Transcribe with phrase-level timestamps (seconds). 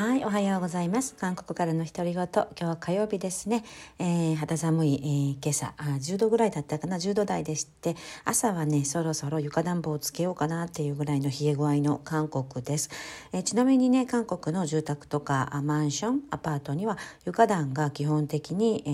[0.00, 1.14] はい、おはようございます。
[1.14, 2.26] 韓国からの独り言。
[2.26, 3.62] 今日は火曜日ですね。
[3.98, 12.88] えー、肌寒い、えー、今朝あ、10度ぐらいだったかな、10度台でして、朝はね、そろそろ床暖房をつけようかなっていうぐらいの冷え具合の韓国です。
[13.34, 16.96] えー、ちなみにね、韓国の住宅とかマンション、アパートには
[17.26, 18.90] 床暖が基本的に、え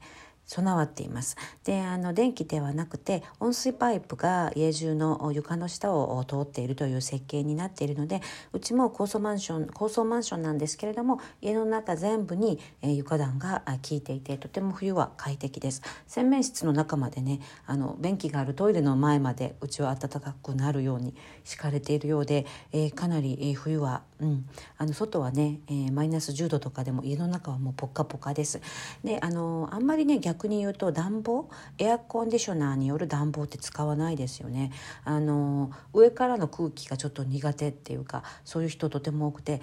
[0.00, 1.36] ー備わっています。
[1.64, 8.20] であの電気ではなくて温水パイプが家中の床の下を通っているという設計になっているので
[8.52, 15.82] うちも高層マンション高層マンションなんですけれども家の中全部に、え床暖が効いていてとても冬は快適です。
[16.06, 24.46] 洗面室の中までねあの便器があるトイレの前までうちは暖かくなるように敷かれているようで、えー、かなり、え、冬は、うん、
[24.78, 28.60] あの外はね、えー、マイナス10度とかでも家の中はもうポッカポカです。
[29.02, 31.48] であのあんまりね逆に言うと暖房？
[31.78, 34.72] エアコンディショナーによる暖房って使わないですよね。
[35.04, 39.60] あの上からの空気がちょっと苦手っていうかそういう人とても多くて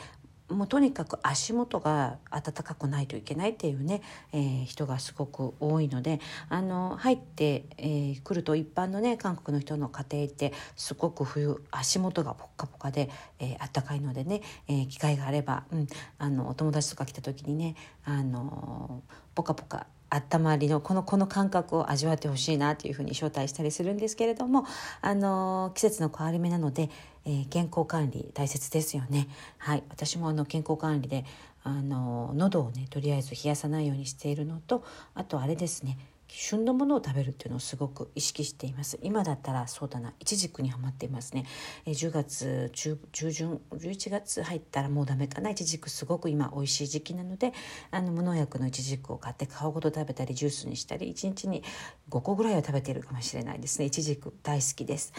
[0.48, 4.02] もうとにかく足元が暖かくないといけないっていうね、
[4.34, 6.20] えー、人がすごく多いので
[6.50, 19.04] あの入ってく、えー、ると一般のね韓国の人の家庭ってすごく冬足元がポッカポカで、えー、暖かいのでね、えー、機会があれば、うん、あのお友達とか来た時にねあの
[19.36, 24.66] ポカポカ温まりのこのこの感覚を味わってほしいなというふうに招待したりするんですけれども
[25.02, 26.90] あの季節の変わり目なので、
[27.26, 29.30] えー、健康管理大切ですよね。
[29.58, 31.24] はい私もあの健康管理で
[31.64, 34.84] あの喉をねとりあえず冷やさないようにしているのと
[35.16, 35.98] あとあれですね
[36.34, 38.98] 旬のものを食べるっていうのをすごく意識しています。
[39.02, 40.14] 今だったらそうだな。
[40.20, 41.46] イチジクにはまっていますね。
[41.86, 45.50] え10月中中旬11月入ったらもうダメかな。
[45.50, 47.52] イチジクすごく今美味しい時期なので
[47.92, 51.64] あの無農薬のイチジクを買って皮ごと食べたりジュースにしたり1日に
[52.10, 53.86] 5個ぐらいは食べているかもしれないですね。
[53.86, 55.12] イチジク大好きです。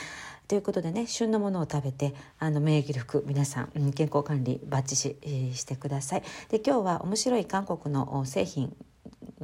[0.49, 6.23] ということでね旬のものを食べてあの免疫力皆さん、うん、健康管理バッチし、えー、してください。
[6.49, 8.75] で今日は面白い韓国の製品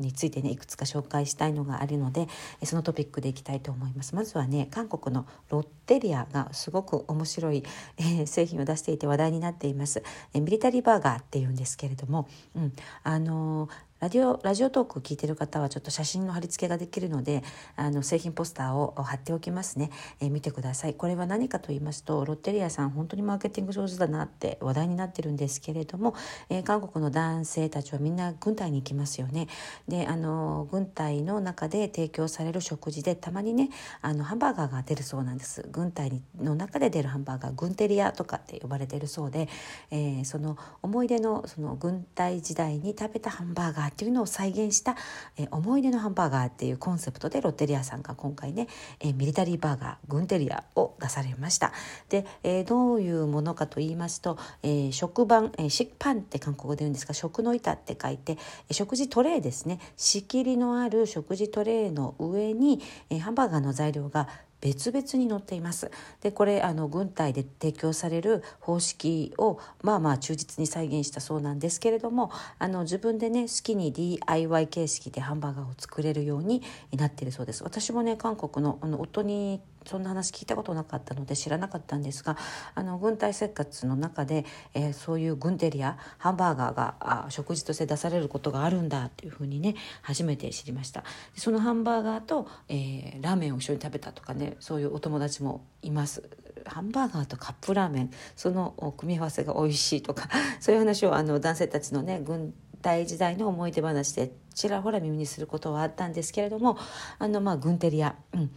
[0.01, 2.29] についてねいくつか紹介したいのがあるので
[2.65, 4.15] そのトピックでいきたいと思います。
[4.15, 7.65] まずはね韓国のロッテリアがすごく面白い、
[7.99, 10.03] えー、製品を出していて話題になっています、
[10.35, 12.73] えミリタリーバーガーっていうんですけれども、うん、
[13.03, 17.43] あのーラジオラジオトークを聞いてる方はちょっと写真の貼り付けができるので
[17.75, 20.95] あの製品ポスターを貼っておきますね、えー、見てください。
[20.95, 26.15] これは何かと言いますとロッテリアさん本当にマーケティング上手だなって話題になってるんですけれども、
[26.49, 29.49] えー、韓国の男性たちはみんな軍隊に行きますよね。
[29.89, 33.71] であの軍隊の中で提供される食事でたまにね
[34.01, 35.67] あのハンバーガーが出るそうなんです。
[35.73, 39.49] 軍隊の中で出るハンバーガー軍テリアとかって呼ばれてるそうで、
[39.91, 44.97] えー、その思い出のその軍隊時代に食べたハンバーガーっていうのを再現した、
[45.37, 48.69] えー、思い出のハンバーガーっていうコンセプトでロッテリアさんが今回ね、
[49.01, 51.73] えー、ミリタリーバーガーグンテリアを出されました。
[52.09, 59.81] で、えー、どういうものかと言いますと、えー、食パン、えー、食パンって韓国語で言うんですが食の板って書いて、えー、食事トレーですね。
[59.97, 64.29] 仕切りのある食事トレーの上に、えー、ハンバーガーの材料が
[64.61, 65.91] 別々に載っています。
[66.21, 77.63] でこれあの軍隊で提供される方式をまあまあ忠実に再現したそうなんですけれどもあの自分でね好きに DIY 形式でハンバーガーを作れるようになっているそうです。
[77.63, 82.37] 私もね韓国のあの夫にそんな話聞いたことなかったので知らなかったんですが
[82.75, 84.45] あの軍隊生活の中で、
[84.75, 91.05] えー、そういう軍テリアハンバーガーがあ食事として出されることがあるんだっていうふうにね初めて知りました。
[91.37, 96.23] そのハンバーガーと、えー、ラーメンを一緒に食べたとかねそういうお友達もいます。
[96.67, 100.29] ハンバーガーとカップラーメンその組み合わせが美味しいとか
[100.61, 102.53] そういう話をあの男性たちのね軍
[102.83, 106.79] 隊時代の思い出話でちらほら耳にすることはあったんですけれども
[107.19, 108.51] あのまあ軍テリア、うん、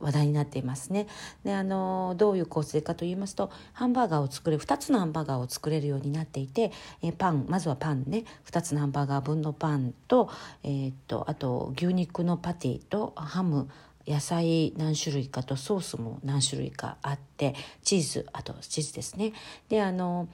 [0.00, 1.06] 話題になっていますね。
[1.44, 6.72] であのどういう構成かと言いますとハンバーガーを作る2つのハンバーガーを作れるようになっていて、
[7.02, 10.30] えパンまずはパンね2つのハンバーガー分のパンと,、
[10.62, 13.68] えー、っとあと牛肉のパティとハム
[14.06, 19.32] 野菜何種類かとソースも何種類かあってチーズあとチーズですね。
[19.68, 20.28] であの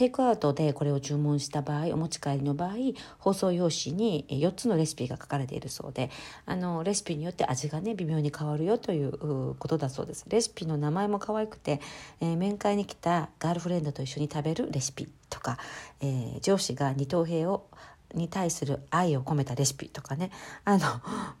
[0.00, 2.70] テイクアウトでこれを注文した場合お持ち帰りの場合
[3.18, 6.08] 包装用紙に4つのレシピが書かれているそうで
[6.46, 10.24] あのレシピによって味がね微妙に変わるよということだそうです。
[10.26, 11.82] レシピの名前も可愛くて、
[12.22, 15.58] えー、面会に来たガールフレンドと一緒に食べるレシピとか、
[16.00, 17.66] えー、上司が二等兵を
[18.14, 20.30] に対する愛を込めたレシピとかね。
[20.64, 20.86] あの、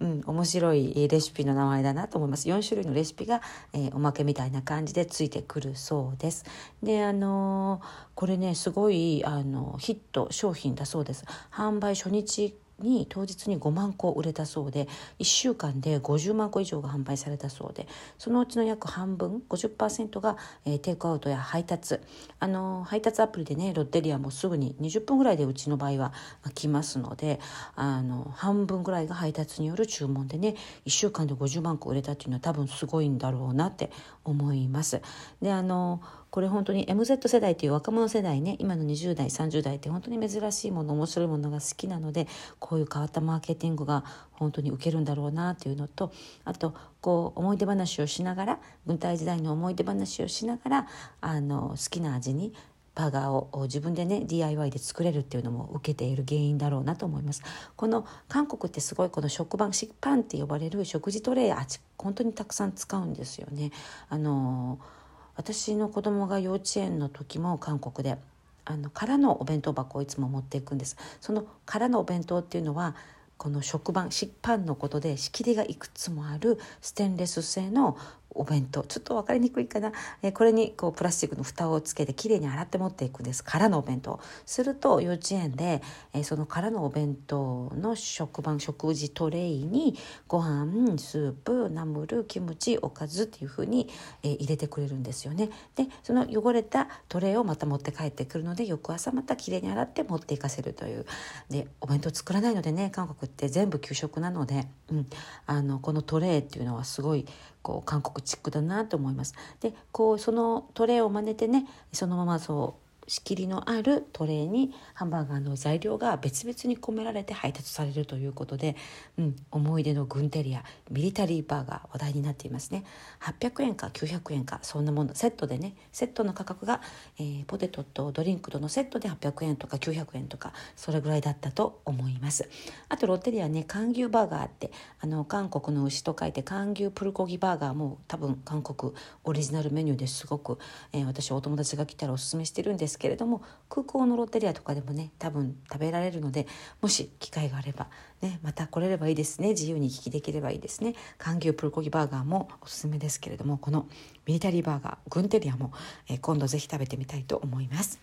[0.00, 2.48] うん、面白いレシピの名前だなと思います。
[2.48, 6.44] 4種類のレシピが、えー、おまけみたいな感じでついてくるそうです。
[6.82, 11.24] であのー、これねすごいあのヒット商品だそうです。
[11.52, 14.88] 販売初日に当日に5万個売れたそうで
[15.18, 17.86] 1週間で50万個以上が販売されたそうで
[18.18, 21.98] そのうちの約半分50%が、えー、テイクアウトや配達
[22.38, 26.12] あの配達アプリでねロッテリアもすぐに20分ぐらいでうちの場合は
[26.54, 27.40] 来ますので
[27.74, 30.56] あの半分ぐらいが配達による注文でね
[30.86, 33.90] 1週間で50万個売れたっていうのは多分すごいんだろうなって
[34.24, 35.02] 思います。
[35.40, 36.00] であの
[36.30, 42.28] これ本当に MZ 世代という若者世代ね今の20代30代って本当に珍しいもの面白いものが好きなので
[42.58, 46.12] こういう変わったマーケティングが本当に受けるんだろうなっていうのと
[46.44, 50.86] あとこう思い出話をしながら軍隊時代の思い出話をしながら
[51.20, 52.54] あの好きな味に
[52.94, 57.42] バーガーを自分でね DIY で作れるっていうのも受けている原因だろうなと思います。
[57.76, 61.66] この韓国ってすごいこの食パン食パンって呼ばれる食事トレイあ
[61.96, 63.70] 本当にたくさん使うんですよね。
[64.08, 64.99] あのー
[65.36, 68.18] 私の子供が幼稚園の時も韓国で
[68.64, 70.96] あの空のお弁当箱をいつも持っていくんです。
[71.20, 72.94] その空のお弁当っていうのは
[73.36, 77.96] この食パン食パンのことで仕切りがいくつもあるステンレス製の
[78.32, 78.82] お弁当。
[78.82, 79.92] ちょっと分かりにくいかな、
[80.22, 83.44] えこれにこうプラスチックの蓋をつけてきれいに洗って持っていくんです。
[83.44, 84.20] 空のお弁当。
[84.46, 85.82] すると幼稚園で、
[86.12, 89.96] えその空のお弁当の食パン食事トレイに
[90.28, 93.88] ご飯スープナムルキムチおかずっていうふうに、
[94.22, 95.50] え入れてくれるんですよね。
[95.74, 101.06] でその汚れたトレイをまた持って帰ってくるので翌朝またきれいに洗って持っていかせるという。
[101.48, 105.06] でお弁当作らないのでね韓国って全部給食なので、うん、
[105.46, 107.26] あのこのトレイっていうのはすごい
[107.62, 109.34] こう韓国チックだなと思います。
[109.60, 118.76] でこうそのトレーを真似てねそのままそう仕切りのあるトレーにハンバーガーの材料が別々に込められて配達されるということで、
[119.18, 120.62] うん、思い出の軍テリア
[120.92, 122.84] ミリタリーバーガー話題になっていますね。
[123.18, 126.80] 800円か900円かそんなものセットでねセットの価格が、
[127.18, 132.48] えー、ポテトとドリンクとのセットで800円とか900円とかそれぐらいだったと思います。
[132.88, 134.70] あとロッテリアね韓牛バーガーって
[135.00, 138.92] あの韓国の牛と書いて韓牛プルコギバーガーも多分韓国
[139.24, 140.58] オリジナルメニューですごく、
[140.92, 146.46] えー、私お友達が来たらおすすめしてるんですけれども空港のロッテリアとかでもね多分食べられるので
[146.80, 147.88] もし機会があれば、
[148.20, 150.94] ね、また来れればいいですね自由に行き来できればいいですね。
[151.18, 153.88] 韓牛プルコギバーガーもおすすめですけれどもこの
[154.26, 155.72] ミリタリーバーガーグンテリアも、
[156.08, 157.98] え、今度ぜひ食べてみたいと思います。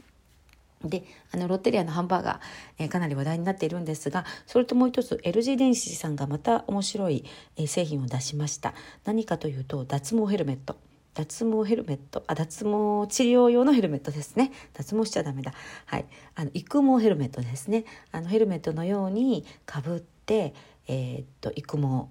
[0.83, 2.39] であのロッテリアのハンバーガー、
[2.79, 8.73] えー、かなり話題になっているんですがそれともう一つ LG 電子さんがまた面白い、えー、製品を出しました。
[9.05, 10.77] 何かというと脱毛ヘルメット。
[11.17, 12.23] 脱毛ヘルメット。
[12.27, 14.51] あ脱毛治療用のヘルメットですね。
[14.73, 15.51] 脱毛しちゃダメだ。
[15.87, 16.05] はい。
[16.35, 17.85] あの育毛ヘルメットですね。
[18.11, 20.53] あのヘルメットのようにかぶって
[20.87, 22.07] えー、っと育毛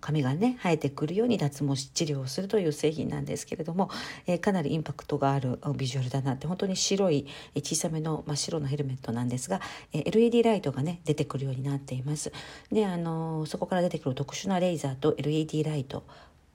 [0.00, 3.90] 髪がね生えてくるように脱毛治療をするという製品なんですけれども、
[4.26, 7.26] えー、かなりインパクトがあるビジュアルだなって本当に白い
[7.56, 9.60] 小さめの真っ白のヘルメットなんですが、
[9.92, 12.30] えー、LED ライトがね出てくるようになっています。
[12.70, 16.04] であのそこから出てくる特殊なレーザーと LED ライト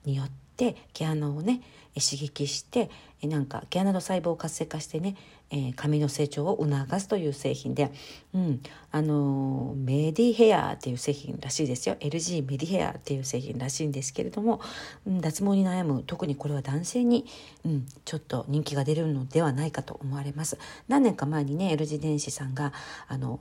[0.04, 1.60] によって毛穴をね
[2.00, 2.90] 刺激して
[3.22, 5.16] なんか毛穴の細胞を活性化してね、
[5.50, 7.90] えー、髪の成長を促すという製品で、
[8.34, 8.60] うん、
[8.90, 11.96] あのメディヘアっていう製品らしいですよ。
[12.00, 14.60] LG メディヘアっていう製品らしいんですけれども、
[15.06, 17.24] うん、脱毛に悩む特にこれは男性に、
[17.64, 20.58] うん、ちょっと人気が出るのではないかと思われます。
[20.88, 22.72] 何年か前にね LG 電子さんが
[23.08, 23.40] あの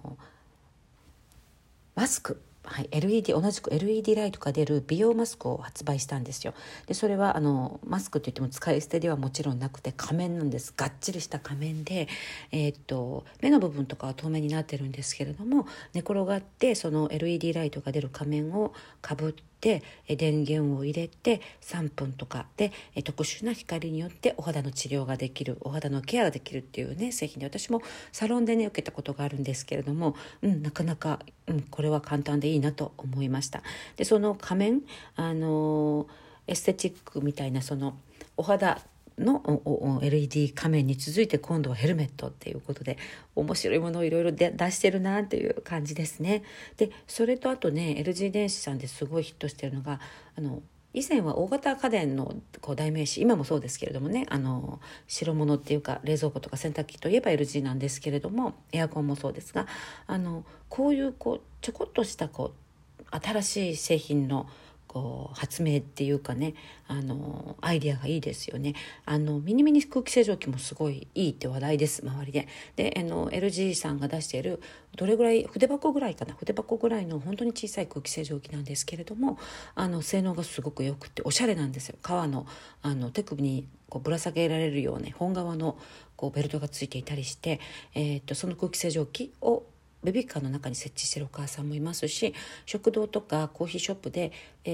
[1.95, 6.53] マスクはい、LED 同じく LED ライトが出る美容マスクを発売したんですよ。
[6.87, 10.73] でそれはあのマスクといっても使い捨てではもちろんなくて仮面なんです。
[10.75, 12.07] がっちりした仮面で、
[12.51, 19.81] えー、っと目の部分とかは透明になってるんですけれども寝転がってその LED ライトが出る仮面をかぶってて
[20.15, 22.71] 電源を入れて3分とかで
[23.03, 27.81] 特殊な光によってお肌の治療ができるお肌のケアができるっていうね製品で私も
[28.11, 33.63] サロンでね受けたことがあるんですけれども、うん、なかなか、うん、これは簡単でいいなと思いました。
[33.95, 34.81] でその仮面
[35.15, 36.05] あの
[36.45, 37.97] エステチックみたいなその
[38.37, 38.79] お肌
[39.17, 42.97] の LED 仮面に続いて今度はヘルメットっていうことで
[43.35, 46.43] 面白いものをいろいろ出してるなっていう感じですね。
[46.77, 49.99] でそれとあとね LG 電子さんですごいヒットしてるのが
[50.37, 50.61] あの
[50.93, 59.67] 以前は大型家電のこう代名詞今もそうですけれどもねあの白物っていうか冷蔵庫とか洗濯機といえば LG なんですけれどもエアコンもそうですが
[60.07, 64.47] あのこういうこうちょこっとしたこう新しい製品の
[64.95, 66.53] こう発明っていうかね
[66.87, 68.75] あのアイディアがいいですよね。
[69.03, 72.47] あのミニミニ空気清浄機もすごいいいって話題です周りで。
[72.77, 74.61] であの LG さんが出している
[74.95, 79.37] どれぐらい筆箱ぐらいかな筆箱ぐらいの本当に小さい空気清浄機なんですけれども
[79.73, 81.97] あの性能がすごくよくておしゃれなんですよ。
[82.01, 82.47] 革の
[82.81, 85.77] あの手首にこうぶら下げられるような本革の
[86.15, 87.59] こうベルトがついていたりして、
[87.95, 89.63] えー、っとその空気清浄機を
[90.05, 92.33] ベビーカーの中に設置してるお母さんもいますし
[92.65, 94.31] 食堂とかコーヒーショップで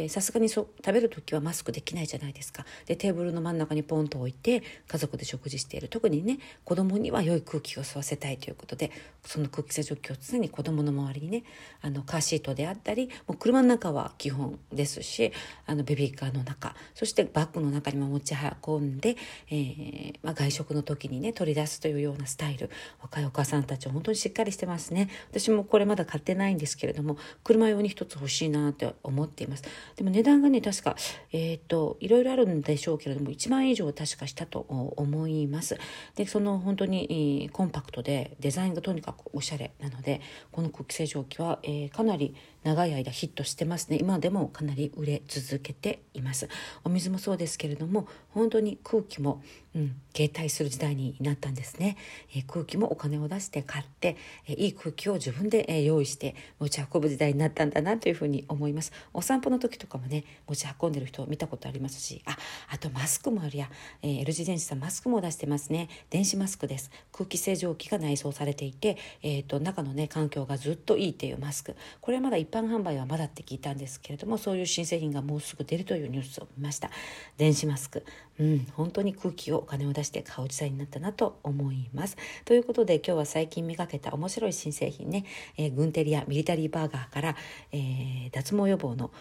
[0.07, 2.65] さすがにそ食べる時はマスクできないじゃないですか。
[2.85, 5.89] でテーブルの真ん中にポンと置いて家族で食事している。
[5.89, 8.91] 特にね子供には良い空気を吸わせたいということで
[9.25, 11.43] その空気清浄機を常に子供の周りにね
[11.81, 15.33] あのカーシートであったりもう車の中は基本ですし
[15.65, 18.35] あのベビーカーの中そしてバッグの中にも持ち
[18.65, 19.17] 運んで、
[19.49, 22.69] えーまあ、外食の時にね取り出すというようなスタイル
[23.01, 25.09] 若いお母さんたちは本当にしっかりしてますね。
[25.29, 29.63] 私もこれまだ買ってないんですけれども車用に一つ欲しいなって思っています。
[29.95, 30.95] でも値段がね確か
[31.31, 35.77] えっ、ー、といろいろあるんでしょうけれども1万円以上確かしたと思います。
[36.15, 43.97] でその本当に、コンパクトでデザインがとにかくおしゃれなのでこの空気清浄機は、えー、かなり長い間ヒットしてますね。
[43.99, 46.47] 今でもかなり売れ続けています。
[46.83, 49.41] お水もそうですけれども本当に空気も、
[49.75, 51.97] うん、携帯する時代になったんですね、
[52.35, 58.91] えー、空気もお金を出して買って、えー、いい空気を自分で、えー、用意して持ち運ぶ時代になったんだなというふうに思います。
[59.13, 62.37] お散歩の時とかもね持ち運んでる人を見たことありますしあ
[62.69, 63.69] あとマスクもあるや、
[64.01, 65.89] えー、L 字電子さんマスクも出してますね。
[66.09, 66.91] 電子マスクです。
[67.11, 71.75] 空気清浄機が内装されていて、えーと、中のね環境がずっといいっていうマスク。
[72.01, 76.89] これはまだ一般販売はまだって聞いたんですけれどもそういう新製品がもうすぐ出るというニュースを見ました。
[77.37, 78.03] 電子マスク。
[78.39, 82.17] うん本当に空気をお金を出して買う時代になったなと思います。
[82.45, 85.25] ということで今日は最近見かけた面白い新製品ね、
[85.57, 87.35] えー、グンテリアミリタリーバーガーから、
[87.71, 89.11] えー、脱毛予防の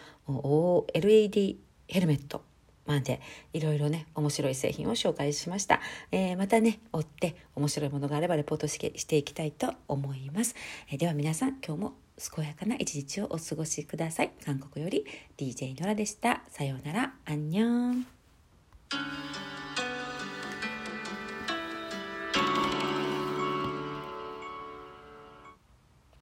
[0.95, 2.43] LED ヘルメット
[2.87, 3.21] まで
[3.53, 10.55] いろいろね面白い製品を紹介しました、えー、またね追って面白いものがあればレポートしていきたいと思います、
[10.91, 11.93] えー、では皆さん今日も
[12.35, 14.33] 健やかな一日をお過ごしください。
[14.45, 15.07] 韓国より
[15.39, 16.43] DJ ノラでした。
[16.49, 17.15] さようなら。
[17.25, 18.07] アンニョン。